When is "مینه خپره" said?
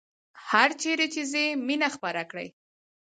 1.67-2.21